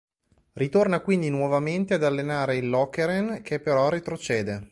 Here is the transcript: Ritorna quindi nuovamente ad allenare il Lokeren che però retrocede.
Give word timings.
Ritorna 0.53 0.99
quindi 0.99 1.29
nuovamente 1.29 1.93
ad 1.93 2.03
allenare 2.03 2.55
il 2.57 2.67
Lokeren 2.67 3.43
che 3.43 3.59
però 3.59 3.87
retrocede. 3.87 4.59